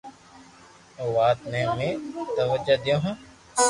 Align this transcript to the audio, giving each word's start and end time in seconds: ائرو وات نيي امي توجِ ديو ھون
ائرو 0.97 1.13
وات 1.15 1.39
نيي 1.51 1.63
امي 1.71 1.89
توجِ 2.35 2.67
ديو 2.83 2.97
ھون 3.03 3.15